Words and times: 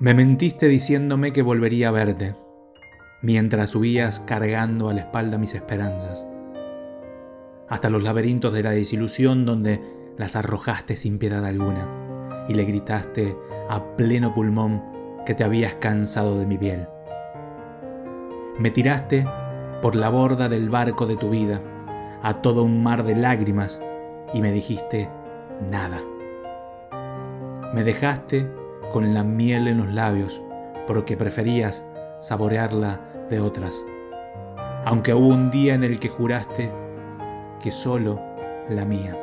Me 0.00 0.14
mentiste 0.14 0.66
diciéndome 0.66 1.30
que 1.30 1.42
volvería 1.42 1.90
a 1.90 1.92
verte, 1.92 2.34
mientras 3.20 3.68
subías 3.68 4.18
cargando 4.18 4.88
a 4.88 4.94
la 4.94 5.00
espalda 5.00 5.36
mis 5.36 5.54
esperanzas, 5.54 6.26
hasta 7.68 7.90
los 7.90 8.02
laberintos 8.02 8.54
de 8.54 8.62
la 8.62 8.70
desilusión 8.70 9.44
donde 9.44 9.82
las 10.16 10.36
arrojaste 10.36 10.96
sin 10.96 11.18
piedad 11.18 11.44
alguna 11.44 12.46
y 12.48 12.54
le 12.54 12.64
gritaste 12.64 13.36
a 13.68 13.94
pleno 13.96 14.32
pulmón 14.32 14.82
que 15.26 15.34
te 15.34 15.44
habías 15.44 15.74
cansado 15.74 16.38
de 16.38 16.46
mi 16.46 16.56
piel. 16.56 16.88
Me 18.58 18.70
tiraste 18.70 19.26
por 19.82 19.96
la 19.96 20.08
borda 20.08 20.48
del 20.48 20.70
barco 20.70 21.04
de 21.04 21.18
tu 21.18 21.28
vida 21.28 21.60
a 22.22 22.40
todo 22.40 22.62
un 22.62 22.82
mar 22.82 23.04
de 23.04 23.16
lágrimas 23.16 23.82
y 24.32 24.40
me 24.40 24.50
dijiste 24.50 25.10
nada. 25.70 25.98
Me 27.74 27.84
dejaste 27.84 28.59
con 28.90 29.14
la 29.14 29.24
miel 29.24 29.68
en 29.68 29.78
los 29.78 29.92
labios, 29.92 30.42
porque 30.86 31.16
preferías 31.16 31.84
saborearla 32.20 33.00
de 33.30 33.40
otras. 33.40 33.84
Aunque 34.84 35.14
hubo 35.14 35.28
un 35.28 35.50
día 35.50 35.74
en 35.74 35.84
el 35.84 35.98
que 35.98 36.08
juraste 36.08 36.72
que 37.62 37.70
solo 37.70 38.20
la 38.68 38.84
mía. 38.84 39.16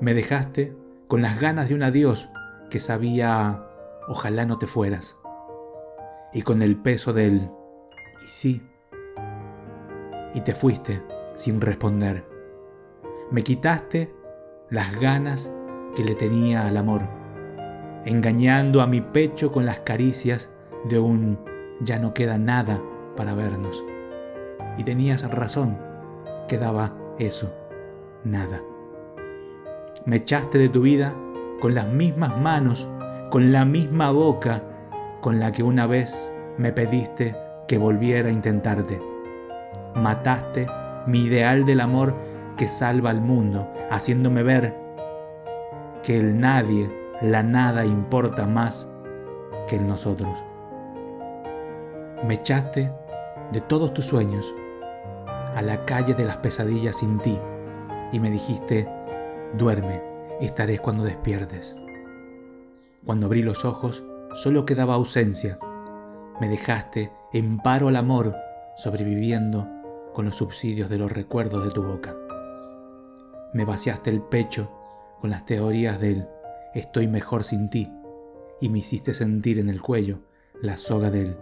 Me 0.00 0.14
dejaste 0.14 0.76
con 1.08 1.22
las 1.22 1.40
ganas 1.40 1.68
de 1.68 1.74
un 1.74 1.82
adiós 1.82 2.28
que 2.70 2.80
sabía 2.80 3.66
ojalá 4.08 4.44
no 4.44 4.58
te 4.58 4.66
fueras. 4.66 5.16
Y 6.32 6.42
con 6.42 6.62
el 6.62 6.76
peso 6.76 7.12
del 7.12 7.50
y 8.24 8.28
sí. 8.28 8.62
Y 10.34 10.42
te 10.42 10.54
fuiste 10.54 11.02
sin 11.34 11.60
responder. 11.60 12.24
Me 13.30 13.42
quitaste 13.42 14.14
las 14.68 15.00
ganas 15.00 15.52
que 15.96 16.04
le 16.04 16.14
tenía 16.14 16.66
al 16.66 16.76
amor 16.76 17.19
engañando 18.04 18.82
a 18.82 18.86
mi 18.86 19.00
pecho 19.00 19.52
con 19.52 19.66
las 19.66 19.80
caricias 19.80 20.50
de 20.88 20.98
un 20.98 21.38
ya 21.80 21.98
no 21.98 22.14
queda 22.14 22.38
nada 22.38 22.80
para 23.16 23.34
vernos. 23.34 23.84
Y 24.78 24.84
tenías 24.84 25.30
razón, 25.30 25.78
quedaba 26.48 26.94
eso, 27.18 27.54
nada. 28.24 28.62
Me 30.04 30.16
echaste 30.16 30.58
de 30.58 30.68
tu 30.68 30.82
vida 30.82 31.14
con 31.60 31.74
las 31.74 31.88
mismas 31.88 32.38
manos, 32.40 32.88
con 33.30 33.52
la 33.52 33.64
misma 33.64 34.10
boca 34.10 34.62
con 35.20 35.38
la 35.38 35.52
que 35.52 35.62
una 35.62 35.86
vez 35.86 36.32
me 36.56 36.72
pediste 36.72 37.36
que 37.68 37.78
volviera 37.78 38.28
a 38.28 38.32
intentarte. 38.32 39.00
Mataste 39.94 40.66
mi 41.06 41.24
ideal 41.24 41.64
del 41.64 41.80
amor 41.80 42.14
que 42.56 42.66
salva 42.66 43.10
al 43.10 43.20
mundo, 43.20 43.70
haciéndome 43.90 44.42
ver 44.42 44.74
que 46.02 46.18
el 46.18 46.40
nadie 46.40 46.99
la 47.20 47.42
nada 47.42 47.84
importa 47.84 48.46
más 48.46 48.90
que 49.68 49.76
el 49.76 49.86
nosotros. 49.86 50.42
Me 52.26 52.34
echaste 52.34 52.92
de 53.52 53.60
todos 53.60 53.92
tus 53.92 54.06
sueños 54.06 54.54
a 55.54 55.60
la 55.62 55.84
calle 55.84 56.14
de 56.14 56.24
las 56.24 56.38
pesadillas 56.38 56.96
sin 56.96 57.18
ti 57.18 57.38
y 58.12 58.20
me 58.20 58.30
dijiste, 58.30 58.88
duerme, 59.54 60.02
estaré 60.40 60.78
cuando 60.78 61.04
despiertes. 61.04 61.76
Cuando 63.04 63.26
abrí 63.26 63.42
los 63.42 63.64
ojos, 63.64 64.02
solo 64.34 64.64
quedaba 64.64 64.94
ausencia. 64.94 65.58
Me 66.40 66.48
dejaste 66.48 67.12
en 67.32 67.58
paro 67.58 67.88
al 67.88 67.96
amor, 67.96 68.34
sobreviviendo 68.76 69.68
con 70.14 70.24
los 70.24 70.36
subsidios 70.36 70.88
de 70.88 70.98
los 70.98 71.12
recuerdos 71.12 71.64
de 71.64 71.70
tu 71.70 71.82
boca. 71.82 72.16
Me 73.52 73.64
vaciaste 73.64 74.10
el 74.10 74.22
pecho 74.22 74.70
con 75.20 75.30
las 75.30 75.44
teorías 75.44 76.00
del 76.00 76.26
estoy 76.74 77.06
mejor 77.08 77.44
sin 77.44 77.70
ti, 77.70 77.88
y 78.60 78.68
me 78.68 78.80
hiciste 78.80 79.14
sentir 79.14 79.58
en 79.58 79.68
el 79.68 79.80
cuello 79.80 80.20
la 80.60 80.76
soga 80.76 81.10
del 81.10 81.36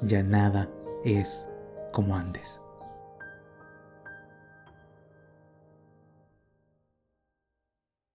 ya 0.00 0.22
nada 0.22 0.70
es 1.04 1.48
como 1.92 2.16
antes. 2.16 2.61